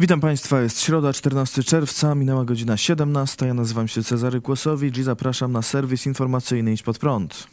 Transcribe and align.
Witam 0.00 0.20
Państwa, 0.20 0.60
jest 0.60 0.80
środa, 0.80 1.12
14 1.12 1.62
czerwca, 1.62 2.14
minęła 2.14 2.44
godzina 2.44 2.76
17. 2.76 3.46
Ja 3.46 3.54
nazywam 3.54 3.88
się 3.88 4.02
Cezary 4.02 4.40
Kłosowicz 4.40 4.98
i 4.98 5.02
zapraszam 5.02 5.52
na 5.52 5.62
serwis 5.62 6.06
informacyjny 6.06 6.72
Idź 6.72 6.82
Pod 6.82 6.98
Prąd. 6.98 7.46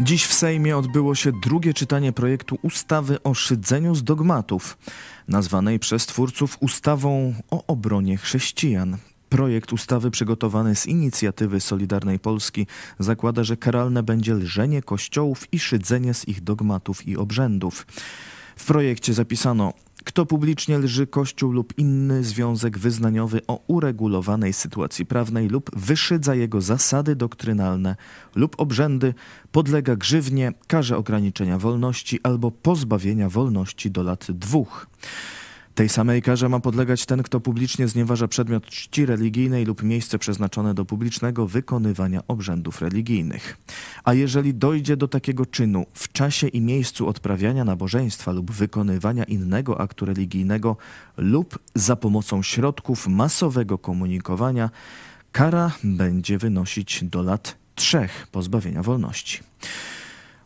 Dziś 0.00 0.26
w 0.26 0.34
Sejmie 0.34 0.76
odbyło 0.76 1.14
się 1.14 1.32
drugie 1.42 1.74
czytanie 1.74 2.12
projektu 2.12 2.58
ustawy 2.62 3.22
o 3.22 3.34
szydzeniu 3.34 3.94
z 3.94 4.04
dogmatów, 4.04 4.78
nazwanej 5.28 5.78
przez 5.78 6.06
twórców 6.06 6.56
ustawą 6.60 7.34
o 7.50 7.66
obronie 7.66 8.16
chrześcijan. 8.16 8.96
Projekt 9.28 9.72
ustawy 9.72 10.10
przygotowany 10.10 10.76
z 10.76 10.86
inicjatywy 10.86 11.60
Solidarnej 11.60 12.18
Polski 12.18 12.66
zakłada, 12.98 13.44
że 13.44 13.56
karalne 13.56 14.02
będzie 14.02 14.34
lżenie 14.34 14.82
kościołów 14.82 15.52
i 15.52 15.58
szydzenie 15.58 16.14
z 16.14 16.28
ich 16.28 16.40
dogmatów 16.40 17.08
i 17.08 17.16
obrzędów. 17.16 17.86
W 18.60 18.64
projekcie 18.64 19.14
zapisano, 19.14 19.72
kto 20.04 20.26
publicznie 20.26 20.78
lży 20.78 21.06
Kościół 21.06 21.52
lub 21.52 21.78
inny 21.78 22.24
związek 22.24 22.78
wyznaniowy 22.78 23.40
o 23.46 23.64
uregulowanej 23.66 24.52
sytuacji 24.52 25.06
prawnej 25.06 25.48
lub 25.48 25.70
wyszydza 25.76 26.34
jego 26.34 26.60
zasady 26.60 27.16
doktrynalne 27.16 27.96
lub 28.34 28.60
obrzędy, 28.60 29.14
podlega 29.52 29.96
grzywnie, 29.96 30.52
karze 30.66 30.96
ograniczenia 30.96 31.58
wolności 31.58 32.20
albo 32.22 32.50
pozbawienia 32.50 33.28
wolności 33.28 33.90
do 33.90 34.02
lat 34.02 34.26
dwóch. 34.30 34.86
Tej 35.74 35.88
samej 35.88 36.22
karze 36.22 36.48
ma 36.48 36.60
podlegać 36.60 37.06
ten, 37.06 37.22
kto 37.22 37.40
publicznie 37.40 37.88
znieważa 37.88 38.28
przedmiot 38.28 38.66
czci 38.66 39.06
religijnej 39.06 39.64
lub 39.64 39.82
miejsce 39.82 40.18
przeznaczone 40.18 40.74
do 40.74 40.84
publicznego 40.84 41.46
wykonywania 41.46 42.20
obrzędów 42.28 42.80
religijnych. 42.82 43.56
A 44.04 44.14
jeżeli 44.14 44.54
dojdzie 44.54 44.96
do 44.96 45.08
takiego 45.08 45.46
czynu 45.46 45.86
w 45.94 46.12
czasie 46.12 46.48
i 46.48 46.60
miejscu 46.60 47.08
odprawiania 47.08 47.64
nabożeństwa 47.64 48.32
lub 48.32 48.50
wykonywania 48.50 49.24
innego 49.24 49.80
aktu 49.80 50.04
religijnego 50.04 50.76
lub 51.16 51.58
za 51.74 51.96
pomocą 51.96 52.42
środków 52.42 53.06
masowego 53.06 53.78
komunikowania, 53.78 54.70
kara 55.32 55.72
będzie 55.84 56.38
wynosić 56.38 57.04
do 57.04 57.22
lat 57.22 57.56
trzech 57.74 58.26
pozbawienia 58.32 58.82
wolności. 58.82 59.38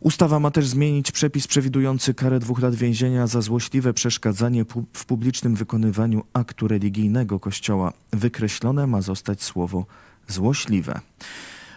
Ustawa 0.00 0.40
ma 0.40 0.50
też 0.50 0.66
zmienić 0.66 1.12
przepis 1.12 1.46
przewidujący 1.46 2.14
karę 2.14 2.38
dwóch 2.40 2.62
lat 2.62 2.74
więzienia 2.74 3.26
za 3.26 3.40
złośliwe 3.40 3.92
przeszkadzanie 3.92 4.64
pu- 4.64 4.84
w 4.92 5.04
publicznym 5.04 5.54
wykonywaniu 5.54 6.24
aktu 6.32 6.68
religijnego 6.68 7.40
Kościoła. 7.40 7.92
Wykreślone 8.12 8.86
ma 8.86 9.00
zostać 9.00 9.42
słowo 9.42 9.84
złośliwe. 10.28 11.00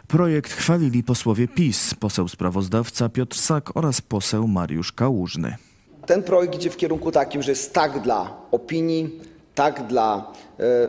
Projekt 0.07 0.53
chwalili 0.53 1.03
posłowie 1.03 1.47
PiS, 1.47 1.93
poseł 1.93 2.27
sprawozdawca 2.27 3.09
Piotr 3.09 3.37
Sak 3.37 3.77
oraz 3.77 4.01
poseł 4.01 4.47
Mariusz 4.47 4.91
Kałużny. 4.91 5.55
Ten 6.05 6.23
projekt 6.23 6.55
idzie 6.55 6.69
w 6.69 6.77
kierunku 6.77 7.11
takim, 7.11 7.43
że 7.43 7.51
jest 7.51 7.73
tak 7.73 8.01
dla 8.01 8.33
opinii, 8.51 9.19
tak 9.55 9.87
dla 9.87 10.33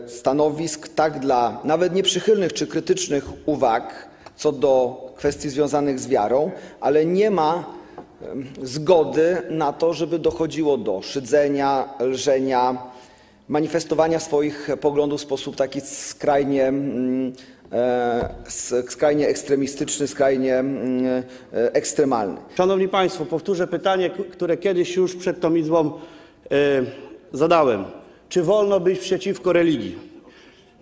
e, 0.05 0.09
stanowisk, 0.09 0.88
tak 0.88 1.21
dla 1.21 1.61
nawet 1.65 1.94
nieprzychylnych 1.94 2.53
czy 2.53 2.67
krytycznych 2.67 3.25
uwag 3.47 4.07
co 4.38 4.53
do 4.53 5.06
kwestii 5.16 5.49
związanych 5.49 6.00
z 6.00 6.09
wiarą, 6.09 6.50
ale 6.81 7.06
nie 7.06 7.31
ma 7.31 7.65
zgody 8.62 9.37
na 9.50 9.72
to, 9.72 9.94
żeby 9.94 10.19
dochodziło 10.19 10.78
do 10.78 11.03
szydzenia, 11.03 11.88
lżenia, 12.00 12.78
manifestowania 13.49 14.21
swoich 14.21 14.71
poglądów 14.81 15.21
w 15.21 15.22
sposób 15.22 15.56
taki 15.56 15.81
skrajnie, 15.81 16.66
mm, 16.66 17.32
e, 17.72 18.28
skrajnie 18.88 19.28
ekstremistyczny, 19.28 20.06
skrajnie 20.06 20.56
mm, 20.56 21.06
e, 21.06 21.22
ekstremalny. 21.72 22.41
Szanowni 22.56 22.88
Państwo, 22.88 23.25
powtórzę 23.25 23.66
pytanie, 23.66 24.10
które 24.10 24.56
kiedyś 24.56 24.97
już 24.97 25.16
przed 25.16 25.41
tą 25.41 25.55
Izbą 25.55 25.87
e, 25.87 25.93
zadałem. 27.32 27.84
Czy 28.28 28.43
wolno 28.43 28.81
być 28.81 28.99
przeciwko 28.99 29.53
religii? 29.53 30.07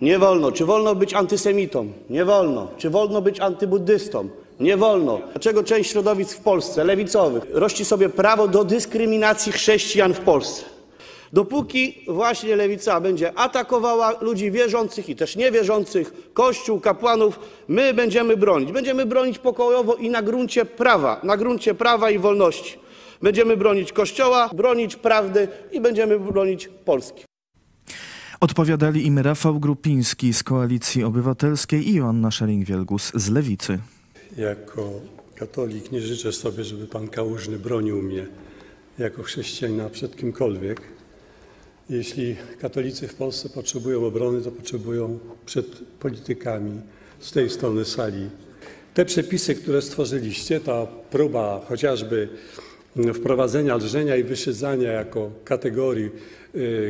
Nie 0.01 0.19
wolno. 0.19 0.51
Czy 0.51 0.65
wolno 0.65 0.95
być 0.95 1.13
antysemitą? 1.13 1.87
Nie 2.09 2.25
wolno. 2.25 2.67
Czy 2.77 2.89
wolno 2.89 3.21
być 3.21 3.39
antybuddystą? 3.39 4.29
Nie 4.59 4.77
wolno. 4.77 5.21
Dlaczego 5.31 5.63
część 5.63 5.91
środowisk 5.91 6.37
w 6.37 6.41
Polsce, 6.41 6.83
lewicowych, 6.83 7.43
rości 7.51 7.85
sobie 7.85 8.09
prawo 8.09 8.47
do 8.47 8.63
dyskryminacji 8.63 9.51
chrześcijan 9.51 10.13
w 10.13 10.19
Polsce? 10.19 10.63
Dopóki 11.33 12.05
właśnie 12.07 12.55
lewica 12.55 13.01
będzie 13.01 13.33
atakowała 13.39 14.15
ludzi 14.21 14.51
wierzących 14.51 15.09
i 15.09 15.15
też 15.15 15.35
niewierzących, 15.35 16.13
kościół, 16.33 16.79
kapłanów, 16.79 17.39
my 17.67 17.93
będziemy 17.93 18.37
bronić. 18.37 18.71
Będziemy 18.71 19.05
bronić 19.05 19.39
pokojowo 19.39 19.95
i 19.95 20.09
na 20.09 20.21
gruncie 20.21 20.65
prawa, 20.65 21.19
na 21.23 21.37
gruncie 21.37 21.73
prawa 21.75 22.11
i 22.11 22.19
wolności. 22.19 22.79
Będziemy 23.21 23.57
bronić 23.57 23.93
Kościoła, 23.93 24.49
bronić 24.53 24.95
prawdy 24.95 25.47
i 25.71 25.81
będziemy 25.81 26.19
bronić 26.19 26.69
Polski. 26.85 27.26
Odpowiadali 28.39 29.05
im 29.05 29.19
Rafał 29.19 29.59
Grupiński 29.59 30.33
z 30.33 30.43
Koalicji 30.43 31.03
Obywatelskiej 31.03 31.89
i 31.89 31.95
Joanna 31.95 32.29
Szering-Wielgus 32.29 33.11
z 33.19 33.29
Lewicy. 33.29 33.79
Jako 34.37 34.91
katolik 35.35 35.91
nie 35.91 36.01
życzę 36.01 36.33
sobie, 36.33 36.63
żeby 36.63 36.87
pan 36.87 37.07
Kałużny 37.07 37.59
bronił 37.59 38.01
mnie 38.01 38.27
jako 38.99 39.23
chrześcijanina 39.23 39.89
przed 39.89 40.15
kimkolwiek. 40.15 40.81
Jeśli 41.89 42.35
katolicy 42.61 43.07
w 43.07 43.15
Polsce 43.15 43.49
potrzebują 43.49 44.05
obrony, 44.05 44.41
to 44.41 44.51
potrzebują 44.51 45.19
przed 45.45 45.65
politykami 45.99 46.81
z 47.19 47.31
tej 47.31 47.49
strony 47.49 47.85
sali. 47.85 48.29
Te 48.93 49.05
przepisy, 49.05 49.55
które 49.55 49.81
stworzyliście, 49.81 50.59
ta 50.59 50.85
próba 50.85 51.61
chociażby 51.67 52.29
wprowadzenia 53.13 53.75
lżenia 53.75 54.15
i 54.15 54.23
wyszydzania 54.23 54.91
jako 54.91 55.31
kategorii, 55.43 56.09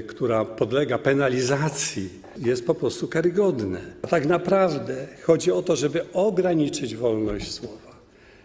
która 0.08 0.46
podlega 0.46 0.98
penalizacji, 0.98 2.10
jest 2.38 2.66
po 2.66 2.76
prostu 2.76 3.08
karygodne. 3.08 3.80
Tak 4.10 4.26
naprawdę 4.26 5.08
chodzi 5.24 5.52
o 5.52 5.62
to, 5.62 5.76
żeby 5.76 6.06
ograniczyć 6.14 6.96
wolność 6.96 7.52
słowa, 7.52 7.96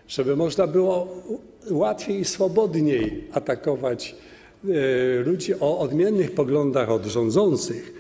żeby 0.09 0.37
można 0.37 0.67
było 0.67 1.23
łatwiej 1.71 2.21
i 2.21 2.25
swobodniej 2.25 3.25
atakować 3.33 4.17
y, 4.65 5.23
ludzi 5.27 5.55
o 5.61 5.79
odmiennych 5.79 6.35
poglądach 6.35 6.91
od 6.91 7.07
rządzących, 7.07 7.95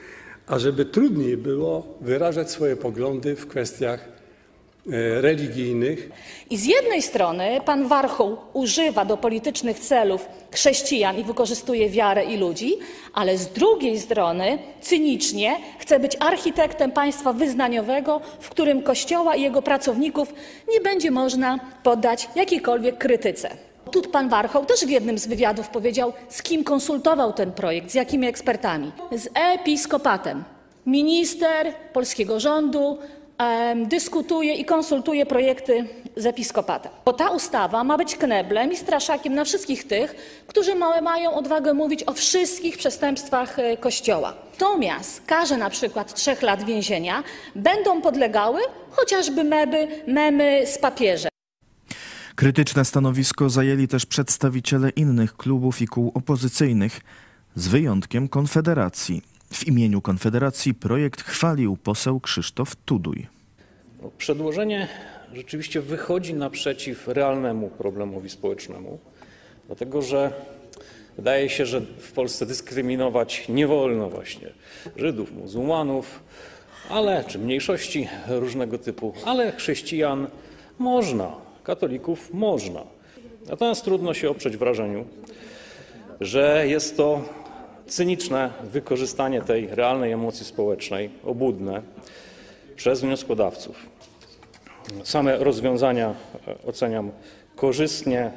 a 0.47 0.59
żeby 0.59 0.85
trudniej 0.85 1.37
było 1.37 1.99
wyrażać 2.01 2.51
swoje 2.51 2.77
poglądy 2.77 3.37
w 3.37 3.47
kwestiach 3.47 4.09
y, 4.09 4.12
religijnych, 5.21 6.11
I 6.51 6.57
z 6.57 6.65
jednej 6.65 7.03
strony 7.03 7.61
pan 7.65 7.89
Warchoł 7.89 8.37
używa 8.53 9.05
do 9.05 9.17
politycznych 9.17 9.79
celów 9.79 10.29
chrześcijan 10.53 11.19
i 11.19 11.25
wykorzystuje 11.25 11.91
wiarę 11.91 12.25
i 12.25 12.37
ludzi, 12.37 12.77
ale 13.15 13.39
z 13.39 13.49
drugiej 13.49 14.01
strony 14.01 14.59
cynicznie 14.81 15.57
chce 15.79 16.01
być 16.01 16.17
architektem 16.21 16.93
państwa 16.93 17.33
wyznaniowego, 17.33 18.21
w 18.41 18.49
którym 18.51 18.83
Kościoła 18.83 19.37
i 19.37 19.43
jego 19.43 19.63
pracowników 19.63 20.35
nie 20.73 20.81
będzie 20.81 21.11
można 21.11 21.59
poddać 21.83 22.29
jakiejkolwiek 22.35 22.99
krytyce. 22.99 23.51
Tu 23.91 24.03
pan 24.03 24.29
Warchoł 24.29 24.65
też 24.65 24.81
w 24.81 24.91
jednym 24.91 25.19
z 25.19 25.27
wywiadów 25.27 25.69
powiedział, 25.69 26.13
z 26.29 26.43
kim 26.43 26.65
konsultował 26.65 27.33
ten 27.33 27.53
projekt, 27.53 27.91
z 27.91 27.95
jakimi 27.95 28.27
ekspertami. 28.27 28.93
Z 29.13 29.29
episkopatem. 29.35 30.45
Minister 30.87 31.75
polskiego 31.93 32.41
rządu 32.41 32.99
dyskutuje 33.87 34.55
i 34.55 34.65
konsultuje 34.65 35.27
projekty 35.27 35.89
z 36.17 36.27
episkopatem. 36.27 36.93
Bo 37.05 37.13
ta 37.13 37.31
ustawa 37.31 37.85
ma 37.85 37.99
być 37.99 38.17
kneblem 38.17 38.73
i 38.73 38.77
straszakiem 38.77 39.35
na 39.35 39.45
wszystkich 39.45 39.87
tych, 39.87 40.15
którzy 40.47 40.75
ma, 40.75 41.01
mają 41.01 41.35
odwagę 41.35 41.75
mówić 41.75 42.05
o 42.07 42.13
wszystkich 42.13 42.79
przestępstwach 42.79 43.59
e, 43.59 43.77
Kościoła. 43.77 44.35
Natomiast 44.63 45.23
karze 45.27 45.57
na 45.57 45.71
przykład 45.71 46.15
trzech 46.15 46.43
lat 46.43 46.65
więzienia 46.65 47.23
będą 47.55 48.03
podlegały 48.03 48.61
chociażby 48.91 49.45
memy, 49.45 49.89
memy 50.07 50.67
z 50.67 50.79
papieżem. 50.79 51.31
Krytyczne 52.35 52.85
stanowisko 52.85 53.51
zajęli 53.51 53.89
też 53.89 54.07
przedstawiciele 54.07 54.91
innych 54.91 55.37
klubów 55.37 55.83
i 55.83 55.87
kół 55.87 56.13
opozycyjnych, 56.15 57.01
z 57.55 57.69
wyjątkiem 57.69 58.29
Konfederacji. 58.29 59.23
W 59.53 59.67
imieniu 59.67 60.01
Konfederacji 60.01 60.75
projekt 60.75 61.23
chwalił 61.23 61.77
poseł 61.77 62.21
Krzysztof 62.21 62.77
Tuduj. 62.77 63.32
No, 64.03 64.11
Przedłożenie 64.19 64.89
rzeczywiście 65.35 65.81
wychodzi 65.81 66.35
naprzeciw 66.35 67.09
realnemu 67.09 67.69
problemowi 67.69 68.31
społecznemu, 68.31 68.99
dlatego 69.67 70.03
że 70.03 70.33
wydaje 71.17 71.49
się, 71.49 71.67
że 71.67 71.81
w 71.81 72.13
Polsce 72.13 72.47
dyskryminować 72.47 73.49
nie 73.49 73.67
wolno 73.67 74.11
właśnie 74.11 74.49
Żydów, 74.97 75.33
muzułmanów, 75.33 76.23
ale 76.91 77.25
czy 77.29 77.39
mniejszości 77.39 78.09
różnego 78.29 78.79
typu, 78.79 79.13
ale 79.25 79.53
chrześcijan 79.53 80.27
można, 80.79 81.33
katolików 81.65 82.35
można. 82.35 82.83
Natomiast 83.49 83.85
trudno 83.85 84.15
się 84.15 84.31
oprzeć 84.31 84.57
wrażeniu, 84.57 85.05
że 86.21 86.65
jest 86.67 86.97
to 86.97 87.23
cyniczne 87.87 88.51
wykorzystanie 88.65 89.43
tej 89.43 89.67
realnej 89.67 90.13
emocji 90.13 90.47
społecznej, 90.47 91.11
obłudne, 91.25 91.83
przez 92.83 93.01
wnioskodawców. 93.01 93.77
Same 95.05 95.39
rozwiązania 95.39 96.15
e, 96.49 96.67
oceniam 96.67 97.11
korzystnie, 97.57 98.31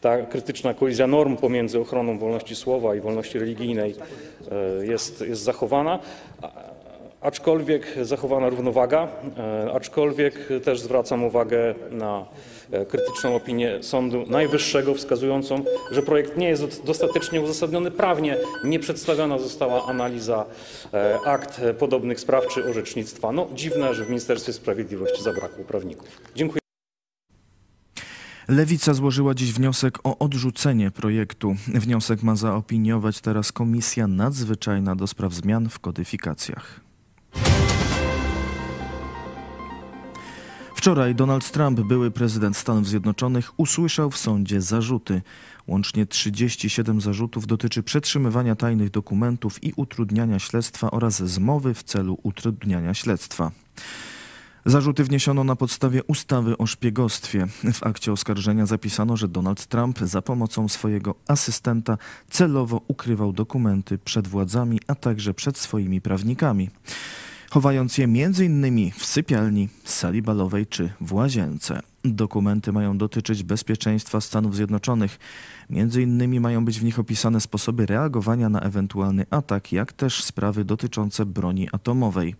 ta 0.00 0.22
krytyczna 0.22 0.74
kolizja 0.74 1.06
norm 1.06 1.36
pomiędzy 1.36 1.80
ochroną 1.80 2.18
wolności 2.18 2.56
słowa 2.56 2.94
i 2.94 3.00
wolności 3.00 3.38
religijnej 3.38 3.94
e, 4.80 4.86
jest, 4.86 5.20
jest 5.20 5.42
zachowana, 5.42 5.98
aczkolwiek 7.20 7.86
zachowana 8.02 8.48
równowaga, 8.48 9.08
e, 9.38 9.72
aczkolwiek 9.72 10.48
też 10.64 10.80
zwracam 10.80 11.24
uwagę 11.24 11.74
na 11.90 12.26
e, 12.70 12.86
krytyczną 12.86 13.36
opinię 13.36 13.82
Sądu 13.82 14.24
Najwyższego 14.26 14.94
wskazującą, 14.94 15.64
że 15.90 16.02
projekt 16.02 16.36
nie 16.36 16.48
jest 16.48 16.84
dostatecznie 16.84 17.40
uzasadniony 17.40 17.90
prawnie, 17.90 18.36
nie 18.64 18.78
przedstawiona 18.78 19.38
została 19.38 19.86
analiza 19.86 20.44
akt 21.24 21.60
podobnych 21.78 22.20
spraw 22.20 22.46
czy 22.46 22.64
orzecznictwa. 22.64 23.32
No 23.32 23.46
dziwne, 23.54 23.94
że 23.94 24.04
w 24.04 24.08
Ministerstwie 24.08 24.52
Sprawiedliwości 24.52 25.22
zabrakło 25.22 25.64
prawników. 25.64 26.08
Dziękuję. 26.34 26.60
Lewica 28.48 28.94
złożyła 28.94 29.34
dziś 29.34 29.52
wniosek 29.52 29.98
o 30.04 30.18
odrzucenie 30.18 30.90
projektu. 30.90 31.56
Wniosek 31.66 32.22
ma 32.22 32.36
zaopiniować 32.36 33.20
teraz 33.20 33.52
Komisja 33.52 34.06
Nadzwyczajna 34.06 34.96
do 34.96 35.06
spraw 35.06 35.32
zmian 35.34 35.68
w 35.68 35.78
kodyfikacjach. 35.78 36.89
Wczoraj 40.80 41.14
Donald 41.14 41.50
Trump, 41.50 41.80
były 41.80 42.10
prezydent 42.10 42.56
Stanów 42.56 42.88
Zjednoczonych, 42.88 43.60
usłyszał 43.60 44.10
w 44.10 44.16
sądzie 44.16 44.60
zarzuty. 44.60 45.22
Łącznie 45.66 46.06
37 46.06 47.00
zarzutów 47.00 47.46
dotyczy 47.46 47.82
przetrzymywania 47.82 48.56
tajnych 48.56 48.90
dokumentów 48.90 49.64
i 49.64 49.72
utrudniania 49.76 50.38
śledztwa 50.38 50.90
oraz 50.90 51.22
zmowy 51.22 51.74
w 51.74 51.82
celu 51.82 52.18
utrudniania 52.22 52.94
śledztwa. 52.94 53.50
Zarzuty 54.64 55.04
wniesiono 55.04 55.44
na 55.44 55.56
podstawie 55.56 56.04
ustawy 56.04 56.58
o 56.58 56.66
szpiegostwie. 56.66 57.46
W 57.72 57.82
akcie 57.82 58.12
oskarżenia 58.12 58.66
zapisano, 58.66 59.16
że 59.16 59.28
Donald 59.28 59.66
Trump 59.66 59.98
za 59.98 60.22
pomocą 60.22 60.68
swojego 60.68 61.14
asystenta 61.28 61.98
celowo 62.30 62.80
ukrywał 62.88 63.32
dokumenty 63.32 63.98
przed 63.98 64.28
władzami, 64.28 64.80
a 64.86 64.94
także 64.94 65.34
przed 65.34 65.58
swoimi 65.58 66.00
prawnikami. 66.00 66.70
Chowając 67.50 67.98
je 67.98 68.04
m.in. 68.04 68.90
w 68.90 69.06
sypialni, 69.06 69.68
sali 69.84 70.22
balowej 70.22 70.66
czy 70.66 70.92
w 71.00 71.12
łazience. 71.12 71.80
Dokumenty 72.04 72.72
mają 72.72 72.98
dotyczyć 72.98 73.42
bezpieczeństwa 73.42 74.20
Stanów 74.20 74.56
Zjednoczonych. 74.56 75.18
Między 75.70 76.02
innymi 76.02 76.40
mają 76.40 76.64
być 76.64 76.80
w 76.80 76.84
nich 76.84 76.98
opisane 76.98 77.40
sposoby 77.40 77.86
reagowania 77.86 78.48
na 78.48 78.60
ewentualny 78.60 79.26
atak, 79.30 79.72
jak 79.72 79.92
też 79.92 80.24
sprawy 80.24 80.64
dotyczące 80.64 81.26
broni 81.26 81.68
atomowej. 81.72 82.34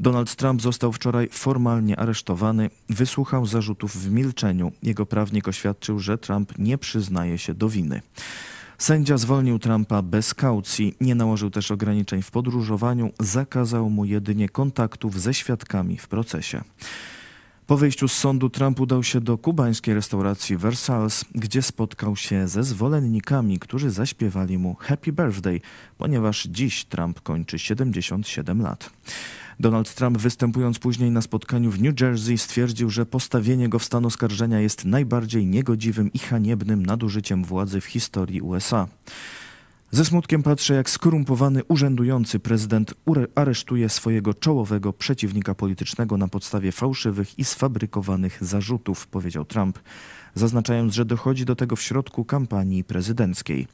Donald 0.00 0.36
Trump 0.36 0.62
został 0.62 0.92
wczoraj 0.92 1.28
formalnie 1.32 1.96
aresztowany, 1.96 2.70
wysłuchał 2.88 3.46
zarzutów 3.46 3.96
w 3.96 4.10
milczeniu. 4.10 4.72
Jego 4.82 5.06
prawnik 5.06 5.48
oświadczył, 5.48 5.98
że 5.98 6.18
Trump 6.18 6.58
nie 6.58 6.78
przyznaje 6.78 7.38
się 7.38 7.54
do 7.54 7.68
winy. 7.68 8.02
Sędzia 8.80 9.18
zwolnił 9.18 9.58
Trumpa 9.58 10.02
bez 10.02 10.34
kaucji, 10.34 10.94
nie 11.00 11.14
nałożył 11.14 11.50
też 11.50 11.70
ograniczeń 11.70 12.22
w 12.22 12.30
podróżowaniu, 12.30 13.10
zakazał 13.18 13.90
mu 13.90 14.04
jedynie 14.04 14.48
kontaktów 14.48 15.20
ze 15.20 15.34
świadkami 15.34 15.98
w 15.98 16.08
procesie. 16.08 16.62
Po 17.66 17.76
wyjściu 17.76 18.08
z 18.08 18.12
sądu 18.12 18.50
Trump 18.50 18.80
udał 18.80 19.02
się 19.02 19.20
do 19.20 19.38
kubańskiej 19.38 19.94
restauracji 19.94 20.56
Versailles, 20.56 21.24
gdzie 21.34 21.62
spotkał 21.62 22.16
się 22.16 22.48
ze 22.48 22.64
zwolennikami, 22.64 23.58
którzy 23.58 23.90
zaśpiewali 23.90 24.58
mu 24.58 24.74
Happy 24.74 25.12
Birthday, 25.12 25.60
ponieważ 25.98 26.44
dziś 26.44 26.84
Trump 26.84 27.20
kończy 27.20 27.58
77 27.58 28.62
lat. 28.62 28.90
Donald 29.60 29.94
Trump 29.94 30.18
występując 30.18 30.78
później 30.78 31.10
na 31.10 31.22
spotkaniu 31.22 31.70
w 31.70 31.82
New 31.82 32.00
Jersey 32.00 32.38
stwierdził, 32.38 32.90
że 32.90 33.06
postawienie 33.06 33.68
go 33.68 33.78
w 33.78 33.84
stan 33.84 34.06
oskarżenia 34.06 34.60
jest 34.60 34.84
najbardziej 34.84 35.46
niegodziwym 35.46 36.12
i 36.12 36.18
haniebnym 36.18 36.86
nadużyciem 36.86 37.44
władzy 37.44 37.80
w 37.80 37.84
historii 37.84 38.40
USA. 38.40 38.88
Ze 39.90 40.04
smutkiem 40.04 40.42
patrzę, 40.42 40.74
jak 40.74 40.90
skorumpowany 40.90 41.64
urzędujący 41.64 42.38
prezydent 42.38 42.94
aresztuje 43.34 43.88
swojego 43.88 44.34
czołowego 44.34 44.92
przeciwnika 44.92 45.54
politycznego 45.54 46.16
na 46.16 46.28
podstawie 46.28 46.72
fałszywych 46.72 47.38
i 47.38 47.44
sfabrykowanych 47.44 48.44
zarzutów, 48.44 49.06
powiedział 49.06 49.44
Trump, 49.44 49.78
zaznaczając, 50.34 50.94
że 50.94 51.04
dochodzi 51.04 51.44
do 51.44 51.56
tego 51.56 51.76
w 51.76 51.82
środku 51.82 52.24
kampanii 52.24 52.84
prezydenckiej. 52.84 53.66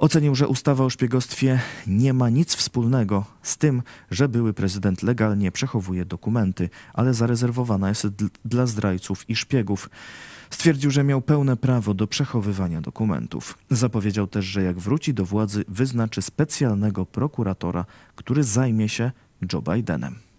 Ocenił, 0.00 0.34
że 0.34 0.48
ustawa 0.48 0.84
o 0.84 0.90
szpiegostwie 0.90 1.60
nie 1.86 2.12
ma 2.12 2.28
nic 2.28 2.54
wspólnego 2.54 3.24
z 3.42 3.56
tym, 3.56 3.82
że 4.10 4.28
były 4.28 4.52
prezydent 4.52 5.02
legalnie 5.02 5.52
przechowuje 5.52 6.04
dokumenty, 6.04 6.68
ale 6.94 7.14
zarezerwowana 7.14 7.88
jest 7.88 8.06
dla 8.44 8.66
zdrajców 8.66 9.30
i 9.30 9.36
szpiegów. 9.36 9.90
Stwierdził, 10.50 10.90
że 10.90 11.04
miał 11.04 11.22
pełne 11.22 11.56
prawo 11.56 11.94
do 11.94 12.06
przechowywania 12.06 12.80
dokumentów. 12.80 13.58
Zapowiedział 13.70 14.26
też, 14.26 14.44
że 14.44 14.62
jak 14.62 14.78
wróci 14.78 15.14
do 15.14 15.24
władzy, 15.24 15.64
wyznaczy 15.68 16.22
specjalnego 16.22 17.06
prokuratora, 17.06 17.84
który 18.16 18.44
zajmie 18.44 18.88
się 18.88 19.10
Joe 19.52 19.62
Bidenem. 19.62 20.29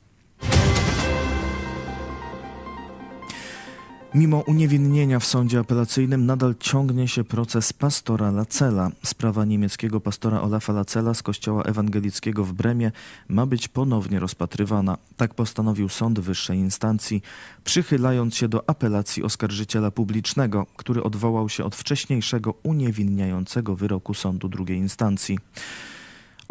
Mimo 4.14 4.40
uniewinnienia 4.40 5.20
w 5.20 5.26
sądzie 5.26 5.60
apelacyjnym 5.60 6.26
nadal 6.26 6.56
ciągnie 6.60 7.08
się 7.08 7.24
proces 7.24 7.74
pastora 7.74 8.32
Lacela. 8.32 8.92
Sprawa 9.04 9.46
niemieckiego 9.46 10.02
pastora 10.02 10.42
Olafa 10.42 10.74
Lacela 10.74 11.14
z 11.14 11.24
kościoła 11.24 11.64
ewangelickiego 11.64 12.46
w 12.46 12.54
Bremie 12.54 12.92
ma 13.28 13.46
być 13.46 13.68
ponownie 13.68 14.20
rozpatrywana. 14.20 14.98
Tak 15.18 15.34
postanowił 15.34 15.90
sąd 15.90 16.20
wyższej 16.20 16.58
instancji, 16.58 17.22
przychylając 17.64 18.36
się 18.36 18.48
do 18.48 18.70
apelacji 18.70 19.24
oskarżyciela 19.24 19.92
publicznego, 19.92 20.66
który 20.78 21.04
odwołał 21.04 21.50
się 21.50 21.64
od 21.64 21.76
wcześniejszego 21.76 22.54
uniewinniającego 22.64 23.76
wyroku 23.76 24.14
sądu 24.14 24.50
drugiej 24.50 24.78
instancji. 24.78 25.38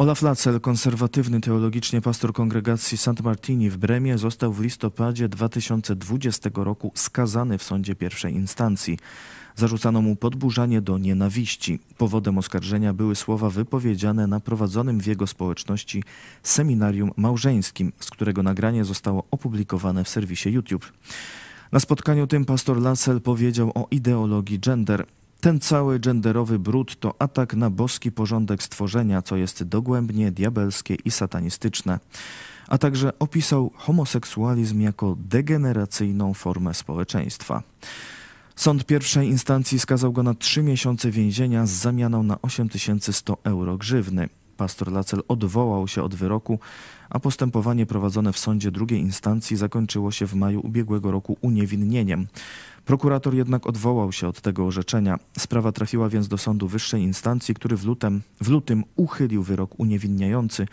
Olaf 0.01 0.21
Lacel, 0.21 0.59
konserwatywny 0.59 1.41
teologicznie 1.41 2.01
pastor 2.01 2.33
kongregacji 2.33 2.97
St. 2.97 3.21
Martini 3.23 3.69
w 3.69 3.77
Bremie, 3.77 4.17
został 4.17 4.53
w 4.53 4.61
listopadzie 4.61 5.29
2020 5.29 6.49
roku 6.55 6.91
skazany 6.95 7.57
w 7.57 7.63
sądzie 7.63 7.95
pierwszej 7.95 8.33
instancji. 8.33 8.97
Zarzucano 9.55 10.01
mu 10.01 10.15
podburzanie 10.15 10.81
do 10.81 10.97
nienawiści. 10.97 11.79
Powodem 11.97 12.37
oskarżenia 12.37 12.93
były 12.93 13.15
słowa 13.15 13.49
wypowiedziane 13.49 14.27
na 14.27 14.39
prowadzonym 14.39 15.01
w 15.01 15.05
jego 15.05 15.27
społeczności 15.27 16.03
seminarium 16.43 17.11
małżeńskim, 17.17 17.93
z 17.99 18.09
którego 18.09 18.43
nagranie 18.43 18.85
zostało 18.85 19.23
opublikowane 19.31 20.03
w 20.03 20.09
serwisie 20.09 20.49
YouTube. 20.49 20.91
Na 21.71 21.79
spotkaniu 21.79 22.27
tym 22.27 22.45
pastor 22.45 22.81
Lancel 22.81 23.21
powiedział 23.21 23.71
o 23.75 23.87
ideologii 23.91 24.59
gender. 24.59 25.05
Ten 25.41 25.59
cały 25.59 25.99
genderowy 25.99 26.59
brud 26.59 26.99
to 26.99 27.15
atak 27.19 27.53
na 27.53 27.69
boski 27.69 28.11
porządek 28.11 28.63
stworzenia, 28.63 29.21
co 29.21 29.35
jest 29.37 29.63
dogłębnie 29.63 30.31
diabelskie 30.31 30.95
i 31.05 31.11
satanistyczne. 31.11 31.99
A 32.67 32.77
także 32.77 33.19
opisał 33.19 33.71
homoseksualizm 33.75 34.81
jako 34.81 35.15
degeneracyjną 35.19 36.33
formę 36.33 36.73
społeczeństwa. 36.73 37.63
Sąd 38.55 38.85
pierwszej 38.85 39.27
instancji 39.27 39.79
skazał 39.79 40.13
go 40.13 40.23
na 40.23 40.33
trzy 40.33 40.63
miesiące 40.63 41.11
więzienia 41.11 41.65
z 41.65 41.69
zamianą 41.69 42.23
na 42.23 42.41
8100 42.41 43.37
euro 43.43 43.77
grzywny. 43.77 44.29
Pastor 44.57 44.91
Lacel 44.91 45.21
odwołał 45.27 45.87
się 45.87 46.03
od 46.03 46.15
wyroku, 46.15 46.59
a 47.09 47.19
postępowanie 47.19 47.85
prowadzone 47.85 48.33
w 48.33 48.39
sądzie 48.39 48.71
drugiej 48.71 48.99
instancji 48.99 49.57
zakończyło 49.57 50.11
się 50.11 50.27
w 50.27 50.33
maju 50.33 50.59
ubiegłego 50.59 51.11
roku 51.11 51.37
uniewinnieniem. 51.41 52.27
Prokurator 52.85 53.35
jednak 53.35 53.67
odwołał 53.67 54.11
się 54.11 54.27
od 54.27 54.41
tego 54.41 54.65
orzeczenia. 54.65 55.19
Sprawa 55.37 55.71
trafiła 55.71 56.09
więc 56.09 56.27
do 56.27 56.37
sądu 56.37 56.67
wyższej 56.67 57.01
instancji, 57.01 57.55
który 57.55 57.77
w, 57.77 57.85
lutem, 57.85 58.21
w 58.41 58.49
lutym 58.49 58.83
uchylił 58.95 59.43
wyrok 59.43 59.79
uniewinniający. 59.79 60.67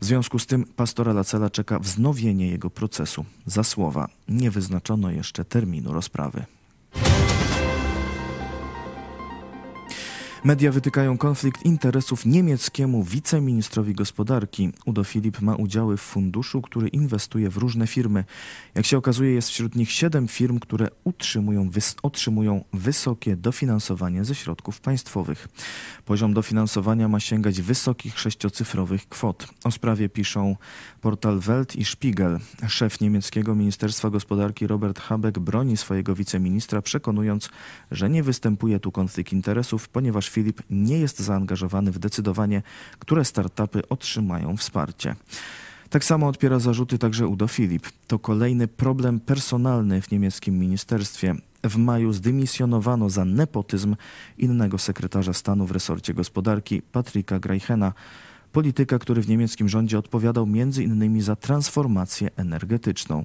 W 0.00 0.04
związku 0.04 0.38
z 0.38 0.46
tym 0.46 0.64
pastora 0.64 1.12
Lacela 1.12 1.50
czeka 1.50 1.78
wznowienie 1.78 2.48
jego 2.48 2.70
procesu. 2.70 3.24
Za 3.46 3.64
słowa 3.64 4.08
nie 4.28 4.50
wyznaczono 4.50 5.10
jeszcze 5.10 5.44
terminu 5.44 5.92
rozprawy. 5.92 6.44
Media 10.46 10.72
wytykają 10.72 11.18
konflikt 11.18 11.64
interesów 11.64 12.26
niemieckiemu 12.26 13.04
wiceministrowi 13.04 13.94
gospodarki. 13.94 14.72
Udo 14.84 15.04
Filip 15.04 15.40
ma 15.40 15.54
udziały 15.54 15.96
w 15.96 16.00
funduszu, 16.00 16.62
który 16.62 16.88
inwestuje 16.88 17.50
w 17.50 17.56
różne 17.56 17.86
firmy. 17.86 18.24
Jak 18.74 18.86
się 18.86 18.98
okazuje, 18.98 19.30
jest 19.30 19.48
wśród 19.48 19.76
nich 19.76 19.90
siedem 19.92 20.28
firm, 20.28 20.58
które 20.58 20.88
utrzymują, 21.04 21.70
wys 21.70 21.96
otrzymują 22.02 22.64
wysokie 22.72 23.36
dofinansowanie 23.36 24.24
ze 24.24 24.34
środków 24.34 24.80
państwowych. 24.80 25.48
Poziom 26.04 26.34
dofinansowania 26.34 27.08
ma 27.08 27.20
sięgać 27.20 27.62
wysokich 27.62 28.18
sześciocyfrowych 28.18 29.08
kwot. 29.08 29.46
O 29.64 29.70
sprawie 29.70 30.08
piszą 30.08 30.56
portal 31.00 31.38
Welt 31.38 31.76
i 31.76 31.84
Spiegel. 31.84 32.38
Szef 32.68 33.00
niemieckiego 33.00 33.54
Ministerstwa 33.54 34.10
Gospodarki 34.10 34.66
Robert 34.66 35.00
Habeck 35.00 35.38
broni 35.38 35.76
swojego 35.76 36.14
wiceministra, 36.14 36.82
przekonując, 36.82 37.50
że 37.90 38.10
nie 38.10 38.22
występuje 38.22 38.80
tu 38.80 38.92
konflikt 38.92 39.32
interesów, 39.32 39.88
ponieważ 39.88 40.35
Filip 40.36 40.62
nie 40.70 40.98
jest 40.98 41.18
zaangażowany 41.18 41.92
w 41.92 41.98
decydowanie, 41.98 42.62
które 42.98 43.24
startupy 43.24 43.88
otrzymają 43.88 44.56
wsparcie. 44.56 45.16
Tak 45.90 46.04
samo 46.04 46.28
odpiera 46.28 46.58
zarzuty 46.58 46.98
także 46.98 47.26
Udo 47.26 47.48
Filip. 47.48 47.86
To 48.06 48.18
kolejny 48.18 48.68
problem 48.68 49.20
personalny 49.20 50.02
w 50.02 50.10
niemieckim 50.10 50.58
ministerstwie. 50.58 51.34
W 51.64 51.76
maju 51.76 52.12
zdymisjonowano 52.12 53.10
za 53.10 53.24
nepotyzm 53.24 53.96
innego 54.38 54.78
sekretarza 54.78 55.32
stanu 55.32 55.66
w 55.66 55.70
resorcie 55.70 56.14
gospodarki, 56.14 56.82
Patryka 56.82 57.38
Greichena, 57.38 57.92
polityka, 58.52 58.98
który 58.98 59.22
w 59.22 59.28
niemieckim 59.28 59.68
rządzie 59.68 59.98
odpowiadał 59.98 60.44
m.in. 60.44 61.22
za 61.22 61.36
transformację 61.36 62.30
energetyczną. 62.36 63.24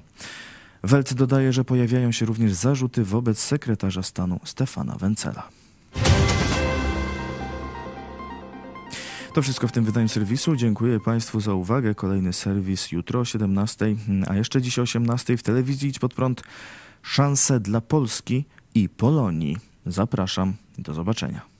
Welc 0.82 1.14
dodaje, 1.14 1.52
że 1.52 1.64
pojawiają 1.64 2.12
się 2.12 2.26
również 2.26 2.52
zarzuty 2.52 3.04
wobec 3.04 3.38
sekretarza 3.38 4.02
stanu 4.02 4.40
Stefana 4.44 4.96
Wencela. 4.96 5.61
To 9.34 9.42
wszystko 9.42 9.68
w 9.68 9.72
tym 9.72 9.84
wydaniu 9.84 10.08
serwisu. 10.08 10.56
Dziękuję 10.56 11.00
Państwu 11.00 11.40
za 11.40 11.54
uwagę. 11.54 11.94
Kolejny 11.94 12.32
serwis 12.32 12.92
jutro 12.92 13.20
o 13.20 13.24
17, 13.24 13.96
a 14.28 14.36
jeszcze 14.36 14.62
dziś 14.62 14.78
o 14.78 14.82
18 14.82 15.36
w 15.36 15.42
telewizji 15.42 15.88
Idź 15.88 15.98
Pod 15.98 16.14
Prąd. 16.14 16.42
Szanse 17.02 17.60
dla 17.60 17.80
Polski 17.80 18.44
i 18.74 18.88
Polonii. 18.88 19.56
Zapraszam. 19.86 20.54
Do 20.78 20.94
zobaczenia. 20.94 21.51